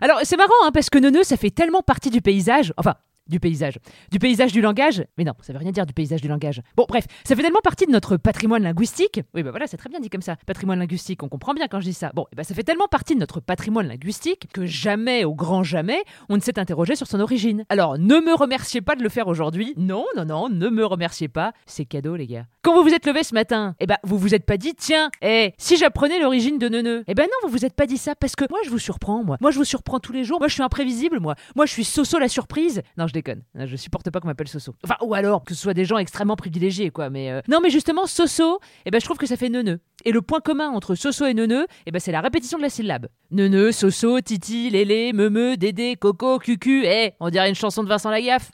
Alors, 0.00 0.20
c'est 0.24 0.36
marrant, 0.36 0.52
hein, 0.64 0.70
parce 0.72 0.90
que 0.90 0.98
neuneu, 0.98 1.22
ça 1.22 1.36
fait 1.36 1.50
tellement 1.50 1.82
partie 1.82 2.10
du 2.10 2.20
paysage. 2.20 2.72
Enfin, 2.76 2.94
du 3.28 3.40
paysage. 3.40 3.78
Du 4.10 4.18
paysage 4.18 4.52
du 4.52 4.60
langage? 4.60 5.04
Mais 5.18 5.24
non, 5.24 5.32
ça 5.40 5.52
veut 5.52 5.58
rien 5.58 5.72
dire 5.72 5.86
du 5.86 5.92
paysage 5.92 6.20
du 6.20 6.28
langage. 6.28 6.62
Bon, 6.76 6.86
bref, 6.88 7.06
ça 7.24 7.34
fait 7.34 7.42
tellement 7.42 7.60
partie 7.62 7.86
de 7.86 7.90
notre 7.90 8.16
patrimoine 8.16 8.62
linguistique. 8.62 9.20
Oui, 9.34 9.42
bah 9.42 9.50
voilà, 9.50 9.66
c'est 9.66 9.76
très 9.76 9.88
bien 9.88 10.00
dit 10.00 10.10
comme 10.10 10.22
ça. 10.22 10.36
Patrimoine 10.46 10.78
linguistique, 10.78 11.22
on 11.22 11.28
comprend 11.28 11.54
bien 11.54 11.66
quand 11.68 11.80
je 11.80 11.86
dis 11.86 11.94
ça. 11.94 12.10
Bon, 12.14 12.26
et 12.32 12.36
bah 12.36 12.44
ça 12.44 12.54
fait 12.54 12.62
tellement 12.62 12.88
partie 12.88 13.14
de 13.14 13.20
notre 13.20 13.40
patrimoine 13.40 13.88
linguistique 13.88 14.48
que 14.52 14.66
jamais, 14.66 15.24
au 15.24 15.34
grand 15.34 15.62
jamais, 15.62 16.02
on 16.28 16.36
ne 16.36 16.40
s'est 16.40 16.58
interrogé 16.58 16.96
sur 16.96 17.06
son 17.06 17.20
origine. 17.20 17.64
Alors, 17.68 17.98
ne 17.98 18.20
me 18.20 18.34
remerciez 18.34 18.80
pas 18.80 18.96
de 18.96 19.02
le 19.02 19.08
faire 19.08 19.28
aujourd'hui. 19.28 19.74
Non, 19.76 20.04
non, 20.16 20.24
non, 20.24 20.48
ne 20.48 20.68
me 20.68 20.84
remerciez 20.84 21.28
pas. 21.28 21.52
C'est 21.66 21.84
cadeau, 21.84 22.16
les 22.16 22.26
gars. 22.26 22.46
Quand 22.62 22.74
vous 22.74 22.82
vous 22.82 22.94
êtes 22.94 23.06
levé 23.06 23.22
ce 23.22 23.34
matin, 23.34 23.74
eh 23.80 23.86
bah, 23.86 23.98
vous 24.02 24.18
vous 24.18 24.34
êtes 24.34 24.44
pas 24.44 24.56
dit, 24.56 24.74
tiens, 24.74 25.10
eh, 25.22 25.52
si 25.58 25.76
j'apprenais 25.76 26.20
l'origine 26.20 26.58
de 26.58 26.68
neuneu. 26.68 27.04
Eh 27.06 27.14
ben 27.14 27.24
non, 27.24 27.48
vous 27.48 27.52
vous 27.52 27.64
êtes 27.64 27.74
pas 27.74 27.86
dit 27.86 27.98
ça 27.98 28.14
parce 28.14 28.36
que 28.36 28.44
moi, 28.50 28.58
je 28.64 28.70
vous 28.70 28.78
surprends, 28.78 29.24
moi. 29.24 29.36
Moi, 29.40 29.50
je 29.50 29.58
vous 29.58 29.64
surprends 29.64 30.00
tous 30.00 30.12
les 30.12 30.24
jours. 30.24 30.38
Moi, 30.38 30.48
je 30.48 30.54
suis 30.54 30.62
imprévisible, 30.62 31.20
moi. 31.20 31.34
Moi, 31.54 31.66
je 31.66 31.72
suis 31.72 31.84
Soso 31.84 32.18
la 32.18 32.28
surprise. 32.28 32.82
Non, 32.98 33.06
je 33.06 33.12
déconne. 33.16 33.42
Je 33.54 33.76
supporte 33.76 34.10
pas 34.10 34.20
qu'on 34.20 34.28
m'appelle 34.28 34.48
Soso. 34.48 34.74
Enfin, 34.84 34.96
ou 35.02 35.14
alors 35.14 35.44
que 35.44 35.54
ce 35.54 35.60
soit 35.60 35.74
des 35.74 35.84
gens 35.84 35.98
extrêmement 35.98 36.36
privilégiés, 36.36 36.90
quoi. 36.90 37.10
Mais 37.10 37.30
euh, 37.30 37.40
non, 37.48 37.58
mais 37.62 37.70
justement, 37.70 38.06
Soso, 38.06 38.60
eh 38.84 38.90
ben, 38.90 39.00
je 39.00 39.04
trouve 39.04 39.18
que 39.18 39.26
ça 39.26 39.36
fait 39.36 39.48
neuneu. 39.48 39.80
Et 40.04 40.12
le 40.12 40.22
point 40.22 40.40
commun 40.40 40.68
entre 40.68 40.94
Soso 40.94 41.26
et 41.26 41.34
neuneu, 41.34 41.66
eh 41.86 41.90
ben, 41.90 41.98
c'est 41.98 42.12
la 42.12 42.20
répétition 42.20 42.58
de 42.58 42.62
la 42.62 42.70
syllabe. 42.70 43.08
Neuneu, 43.30 43.72
Soso, 43.72 44.20
Titi, 44.20 44.70
Lélé, 44.70 45.12
Meumeu, 45.12 45.56
Dédé, 45.56 45.96
Coco, 45.96 46.38
Cucu. 46.38 46.84
Eh, 46.84 47.14
on 47.20 47.30
dirait 47.30 47.48
une 47.48 47.54
chanson 47.54 47.82
de 47.82 47.88
Vincent 47.88 48.10
Lagaffe. 48.10 48.50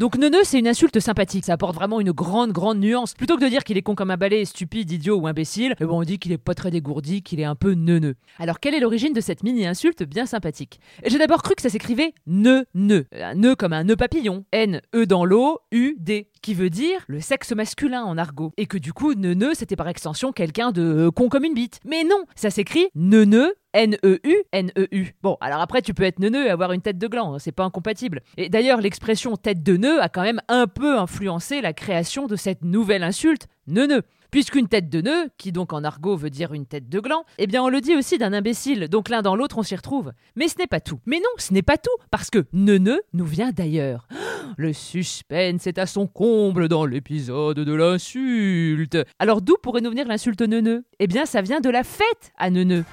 Donc 0.00 0.16
neuneu, 0.16 0.38
c'est 0.44 0.58
une 0.58 0.66
insulte 0.66 0.98
sympathique, 0.98 1.44
ça 1.44 1.52
apporte 1.52 1.74
vraiment 1.74 2.00
une 2.00 2.12
grande, 2.12 2.52
grande 2.52 2.78
nuance. 2.78 3.12
Plutôt 3.12 3.36
que 3.36 3.44
de 3.44 3.48
dire 3.50 3.64
qu'il 3.64 3.76
est 3.76 3.82
con 3.82 3.94
comme 3.94 4.10
un 4.10 4.16
balai, 4.16 4.46
stupide, 4.46 4.90
idiot 4.90 5.18
ou 5.18 5.26
imbécile, 5.26 5.74
eh 5.78 5.84
ben, 5.84 5.90
on 5.90 6.02
dit 6.04 6.18
qu'il 6.18 6.32
est 6.32 6.38
pas 6.38 6.54
très 6.54 6.70
dégourdi, 6.70 7.20
qu'il 7.20 7.38
est 7.38 7.44
un 7.44 7.54
peu 7.54 7.74
neuneu. 7.74 8.14
Alors 8.38 8.60
quelle 8.60 8.74
est 8.74 8.80
l'origine 8.80 9.12
de 9.12 9.20
cette 9.20 9.42
mini-insulte 9.42 10.02
bien 10.04 10.24
sympathique? 10.24 10.80
J'ai 11.04 11.18
d'abord 11.18 11.42
cru 11.42 11.54
que 11.54 11.60
ça 11.60 11.68
s'écrivait 11.68 12.14
ne-ne. 12.26 13.02
Un 13.12 13.34
nœud 13.34 13.54
comme 13.54 13.74
un 13.74 13.84
nœud 13.84 13.96
papillon. 13.96 14.46
N-E 14.52 15.04
dans 15.04 15.26
l'eau, 15.26 15.58
U-D 15.70 16.30
qui 16.40 16.54
veut 16.54 16.70
dire 16.70 17.04
le 17.06 17.20
sexe 17.20 17.52
masculin 17.52 18.02
en 18.04 18.16
argot. 18.16 18.52
Et 18.56 18.66
que 18.66 18.78
du 18.78 18.92
coup, 18.92 19.14
neuneu, 19.14 19.52
c'était 19.54 19.76
par 19.76 19.88
extension 19.88 20.32
quelqu'un 20.32 20.72
de 20.72 20.82
euh, 20.82 21.10
con 21.10 21.28
comme 21.28 21.44
une 21.44 21.54
bite. 21.54 21.80
Mais 21.84 22.04
non, 22.04 22.24
ça 22.34 22.50
s'écrit 22.50 22.88
neuneu, 22.94 23.54
N-E-U, 23.72 24.36
N-E-U. 24.52 25.14
Bon, 25.22 25.36
alors 25.40 25.60
après, 25.60 25.82
tu 25.82 25.94
peux 25.94 26.02
être 26.02 26.18
neuneu 26.18 26.46
et 26.46 26.50
avoir 26.50 26.72
une 26.72 26.82
tête 26.82 26.98
de 26.98 27.06
gland, 27.06 27.34
hein, 27.34 27.38
c'est 27.38 27.52
pas 27.52 27.64
incompatible. 27.64 28.22
Et 28.36 28.48
d'ailleurs, 28.48 28.80
l'expression 28.80 29.36
tête 29.36 29.62
de 29.62 29.76
nœud 29.76 30.00
a 30.02 30.08
quand 30.08 30.22
même 30.22 30.40
un 30.48 30.66
peu 30.66 30.98
influencé 30.98 31.60
la 31.60 31.72
création 31.72 32.26
de 32.26 32.36
cette 32.36 32.62
nouvelle 32.62 33.02
insulte, 33.02 33.46
neuneu. 33.66 34.02
Puisqu'une 34.30 34.68
tête 34.68 34.88
de 34.88 35.00
nœud, 35.00 35.28
qui 35.38 35.50
donc 35.50 35.72
en 35.72 35.82
argot 35.82 36.16
veut 36.16 36.30
dire 36.30 36.54
une 36.54 36.64
tête 36.64 36.88
de 36.88 37.00
gland, 37.00 37.24
eh 37.38 37.48
bien 37.48 37.64
on 37.64 37.68
le 37.68 37.80
dit 37.80 37.96
aussi 37.96 38.16
d'un 38.16 38.32
imbécile, 38.32 38.86
donc 38.88 39.08
l'un 39.08 39.22
dans 39.22 39.34
l'autre 39.34 39.58
on 39.58 39.64
s'y 39.64 39.74
retrouve. 39.74 40.12
Mais 40.36 40.46
ce 40.46 40.56
n'est 40.56 40.68
pas 40.68 40.78
tout. 40.78 41.00
Mais 41.04 41.18
non, 41.18 41.30
ce 41.38 41.52
n'est 41.52 41.62
pas 41.62 41.78
tout, 41.78 41.90
parce 42.12 42.30
que 42.30 42.46
neuneu 42.52 43.02
nous 43.12 43.24
vient 43.24 43.50
d'ailleurs. 43.50 44.06
Le 44.56 44.72
suspense 44.72 45.66
est 45.66 45.78
à 45.78 45.86
son 45.86 46.06
comble 46.06 46.68
dans 46.68 46.86
l'épisode 46.86 47.58
de 47.58 47.74
l'insulte. 47.74 48.98
Alors 49.18 49.42
d'où 49.42 49.56
pourrait 49.60 49.80
nous 49.80 49.90
venir 49.90 50.06
l'insulte 50.06 50.42
neuneu? 50.42 50.84
Eh 51.00 51.08
bien 51.08 51.26
ça 51.26 51.42
vient 51.42 51.60
de 51.60 51.70
la 51.70 51.82
fête 51.82 52.32
à 52.38 52.50
neuneu. 52.50 52.84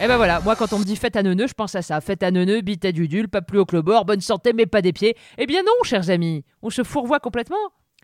Et 0.00 0.06
ben 0.06 0.16
voilà, 0.16 0.38
moi 0.40 0.54
quand 0.54 0.72
on 0.72 0.78
me 0.78 0.84
dit 0.84 0.94
fête 0.94 1.16
à 1.16 1.24
neuneu, 1.24 1.48
je 1.48 1.54
pense 1.54 1.74
à 1.74 1.82
ça. 1.82 2.00
Fête 2.00 2.22
à 2.22 2.30
neuneu, 2.30 2.60
bite 2.60 2.84
à 2.84 2.92
dudule, 2.92 3.28
pas 3.28 3.42
plus 3.42 3.58
haut 3.58 3.66
que 3.66 3.74
le 3.74 3.82
bord, 3.82 4.04
bonne 4.04 4.20
santé 4.20 4.52
mais 4.52 4.66
pas 4.66 4.80
des 4.80 4.92
pieds. 4.92 5.16
Eh 5.38 5.46
bien 5.46 5.62
non, 5.62 5.72
chers 5.82 6.08
amis, 6.08 6.44
on 6.62 6.70
se 6.70 6.84
fourvoie 6.84 7.18
complètement. 7.18 7.56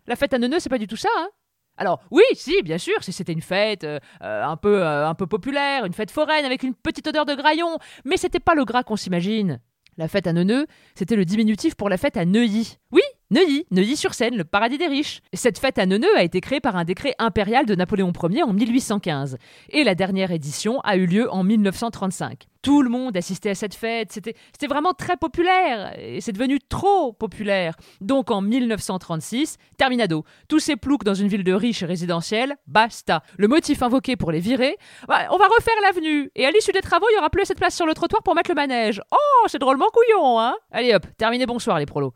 La 0.09 0.17
fête 0.17 0.35
à 0.35 0.39
neuneu, 0.39 0.59
c'est 0.59 0.69
pas 0.69 0.79
du 0.79 0.89
tout 0.89 0.97
ça, 0.97 1.09
hein 1.17 1.29
alors 1.77 2.01
oui, 2.13 2.23
si, 2.35 2.63
bien 2.63 2.79
sûr, 2.79 3.03
si 3.03 3.13
c'était 3.13 3.33
une 3.33 3.43
fête 3.43 3.83
euh, 3.83 3.99
euh, 4.23 4.45
un 4.45 4.57
peu 4.57 4.83
euh, 4.85 5.09
un 5.09 5.15
peu 5.15 5.27
populaire, 5.27 5.85
une 5.85 5.93
fête 5.93 6.13
foraine 6.13 6.45
avec 6.45 6.63
une 6.63 6.75
petite 6.75 7.09
odeur 7.09 7.27
de 7.27 7.35
graillon, 7.35 7.79
mais 8.05 8.17
c'était 8.17 8.39
pas 8.39 8.55
le 8.55 8.65
gras 8.65 8.85
qu'on 8.85 8.97
s'imagine. 8.97 9.61
La 9.97 10.09
fête 10.09 10.27
à 10.27 10.33
Neuneu, 10.33 10.67
c'était 10.95 11.17
le 11.17 11.25
diminutif 11.25 11.75
pour 11.75 11.89
la 11.89 11.97
fête 11.97 12.17
à 12.17 12.25
Neuilly. 12.25 12.79
Oui, 12.91 13.03
Neuilly, 13.35 13.67
Neuilly-sur-Seine, 13.73 14.37
le 14.37 14.45
paradis 14.45 14.79
des 14.79 14.87
riches. 14.87 15.21
Cette 15.33 15.59
fête 15.59 15.79
à 15.79 15.87
Neuneu 15.87 16.07
a 16.17 16.23
été 16.23 16.41
créée 16.41 16.61
par 16.61 16.77
un 16.77 16.85
décret 16.85 17.17
impérial 17.19 17.67
de 17.67 17.75
Napoléon 17.75 18.13
Ier 18.31 18.45
en 18.45 18.53
1815. 18.53 19.39
Et 19.71 19.83
la 19.83 19.97
dernière 19.97 20.31
édition 20.31 20.79
a 20.83 20.97
eu 20.97 21.05
lieu 21.07 21.29
en 21.33 21.43
1935. 21.43 22.47
Tout 22.63 22.81
le 22.81 22.89
monde 22.89 23.17
assistait 23.17 23.51
à 23.51 23.55
cette 23.57 23.75
fête, 23.75 24.13
c'était 24.13 24.67
vraiment 24.69 24.93
très 24.93 25.17
populaire, 25.17 25.99
et 25.99 26.21
c'est 26.21 26.33
devenu 26.33 26.61
trop 26.61 27.13
populaire. 27.13 27.75
Donc 28.01 28.31
en 28.31 28.41
1936, 28.41 29.57
terminado. 29.77 30.25
Tous 30.49 30.61
ces 30.61 30.77
ploucs 30.77 31.03
dans 31.03 31.13
une 31.15 31.27
ville 31.27 31.45
de 31.45 31.53
riches 31.53 31.83
et 31.83 31.87
résidentielle, 31.87 32.55
basta. 32.69 33.25
Le 33.37 33.49
motif 33.49 33.83
invoqué 33.83 34.15
pour 34.15 34.31
les 34.31 34.39
virer, 34.39 34.77
bah, 35.09 35.27
on 35.31 35.39
va 35.39 35.49
refaire 35.49 35.75
l'avenue, 35.83 36.31
et 36.37 36.47
à 36.47 36.53
l'issue 36.53 36.73
des 36.73 36.83
travaux, 36.83 37.07
il 37.11 37.17
y 37.17 37.19
aura 37.19 37.31
plus 37.31 37.43
assez 37.43 37.57
place 37.57 37.75
sur 37.75 37.85
le 37.85 37.95
trottoir 37.95 38.23
pour 38.23 38.37
mettre 38.37 38.51
le 38.51 38.55
manège. 38.55 39.03
Oh, 39.11 39.47
c'est 39.49 39.59
drôlement 39.59 39.87
couillon, 39.93 40.39
hein 40.39 40.55
Allez 40.71 40.95
hop, 40.95 41.05
terminé, 41.19 41.47
bonsoir 41.47 41.81
les 41.81 41.87
prolos. 41.87 42.15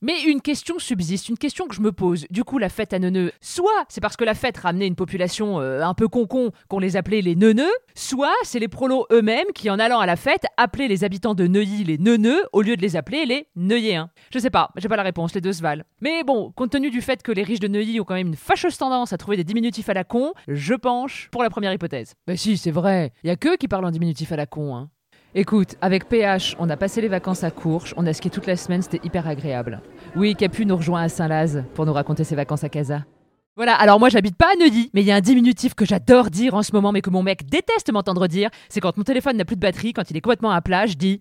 Mais 0.00 0.22
une 0.22 0.40
question 0.40 0.78
subsiste, 0.78 1.28
une 1.28 1.36
question 1.36 1.66
que 1.66 1.74
je 1.74 1.80
me 1.80 1.90
pose. 1.90 2.24
Du 2.30 2.44
coup, 2.44 2.58
la 2.58 2.68
fête 2.68 2.92
à 2.92 3.00
neuneux, 3.00 3.32
soit 3.40 3.84
c'est 3.88 4.00
parce 4.00 4.16
que 4.16 4.24
la 4.24 4.34
fête 4.34 4.56
ramenait 4.56 4.86
une 4.86 4.94
population 4.94 5.60
euh, 5.60 5.82
un 5.82 5.94
peu 5.94 6.06
concon 6.06 6.52
qu'on 6.68 6.78
les 6.78 6.96
appelait 6.96 7.20
les 7.20 7.34
neuneux, 7.34 7.72
soit 7.96 8.34
c'est 8.44 8.60
les 8.60 8.68
prolos 8.68 9.06
eux-mêmes 9.10 9.48
qui, 9.56 9.70
en 9.70 9.78
allant 9.80 9.98
à 9.98 10.06
la 10.06 10.14
fête, 10.14 10.44
appelaient 10.56 10.86
les 10.86 11.02
habitants 11.02 11.34
de 11.34 11.48
Neuilly 11.48 11.82
les 11.82 11.98
neuneux 11.98 12.44
au 12.52 12.62
lieu 12.62 12.76
de 12.76 12.82
les 12.82 12.94
appeler 12.94 13.26
les 13.26 13.48
Neuilléens. 13.56 14.10
Je 14.32 14.38
sais 14.38 14.50
pas, 14.50 14.70
j'ai 14.76 14.88
pas 14.88 14.96
la 14.96 15.02
réponse, 15.02 15.34
les 15.34 15.40
deux 15.40 15.52
se 15.52 15.62
valent. 15.62 15.82
Mais 16.00 16.22
bon, 16.22 16.52
compte 16.52 16.70
tenu 16.70 16.90
du 16.90 17.00
fait 17.00 17.20
que 17.24 17.32
les 17.32 17.42
riches 17.42 17.60
de 17.60 17.68
Neuilly 17.68 17.98
ont 17.98 18.04
quand 18.04 18.14
même 18.14 18.28
une 18.28 18.36
fâcheuse 18.36 18.78
tendance 18.78 19.12
à 19.12 19.18
trouver 19.18 19.36
des 19.36 19.44
diminutifs 19.44 19.88
à 19.88 19.94
la 19.94 20.04
con, 20.04 20.32
je 20.46 20.74
penche 20.74 21.28
pour 21.32 21.42
la 21.42 21.50
première 21.50 21.72
hypothèse. 21.72 22.14
Bah 22.28 22.36
si, 22.36 22.56
c'est 22.56 22.70
vrai, 22.70 23.12
y 23.24 23.30
a 23.30 23.36
que 23.36 23.56
qui 23.56 23.66
parlent 23.66 23.84
en 23.84 23.90
diminutif 23.90 24.30
à 24.30 24.36
la 24.36 24.46
con, 24.46 24.76
hein. 24.76 24.90
Écoute, 25.34 25.76
avec 25.82 26.08
PH, 26.08 26.56
on 26.58 26.70
a 26.70 26.76
passé 26.78 27.02
les 27.02 27.08
vacances 27.08 27.44
à 27.44 27.50
Courche, 27.50 27.92
on 27.98 28.06
a 28.06 28.14
skié 28.14 28.30
toute 28.30 28.46
la 28.46 28.56
semaine, 28.56 28.80
c'était 28.80 29.04
hyper 29.04 29.28
agréable. 29.28 29.82
Oui, 30.16 30.34
Capu 30.34 30.64
nous 30.64 30.76
rejoint 30.76 31.02
à 31.02 31.10
Saint-Laz 31.10 31.64
pour 31.74 31.84
nous 31.84 31.92
raconter 31.92 32.24
ses 32.24 32.34
vacances 32.34 32.64
à 32.64 32.70
Casa. 32.70 33.04
Voilà, 33.54 33.74
alors 33.74 33.98
moi 33.98 34.08
j'habite 34.08 34.36
pas 34.36 34.52
à 34.52 34.56
Neuilly, 34.56 34.90
mais 34.94 35.02
il 35.02 35.06
y 35.06 35.10
a 35.10 35.16
un 35.16 35.20
diminutif 35.20 35.74
que 35.74 35.84
j'adore 35.84 36.30
dire 36.30 36.54
en 36.54 36.62
ce 36.62 36.72
moment, 36.72 36.92
mais 36.92 37.02
que 37.02 37.10
mon 37.10 37.22
mec 37.22 37.44
déteste 37.44 37.92
m'entendre 37.92 38.26
dire, 38.26 38.48
c'est 38.70 38.80
quand 38.80 38.96
mon 38.96 39.04
téléphone 39.04 39.36
n'a 39.36 39.44
plus 39.44 39.56
de 39.56 39.60
batterie, 39.60 39.92
quand 39.92 40.10
il 40.10 40.16
est 40.16 40.22
complètement 40.22 40.50
à 40.50 40.62
plat, 40.62 40.86
je 40.86 40.94
dis 40.94 41.20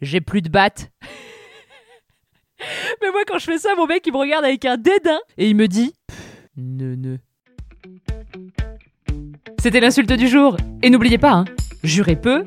j'ai 0.00 0.20
plus 0.20 0.42
de 0.42 0.48
batte. 0.48 0.90
mais 3.02 3.12
moi 3.12 3.22
quand 3.24 3.38
je 3.38 3.44
fais 3.44 3.58
ça, 3.58 3.76
mon 3.76 3.86
mec 3.86 4.04
il 4.04 4.12
me 4.12 4.18
regarde 4.18 4.44
avec 4.44 4.64
un 4.64 4.76
dédain 4.76 5.20
et 5.38 5.48
il 5.48 5.54
me 5.54 5.68
dit 5.68 5.92
ne 6.56 6.96
ne. 6.96 7.18
C'était 9.60 9.80
l'insulte 9.80 10.12
du 10.12 10.26
jour. 10.26 10.56
Et 10.82 10.90
n'oubliez 10.90 11.18
pas, 11.18 11.32
hein, 11.32 11.44
jurez 11.84 12.16
peu, 12.16 12.46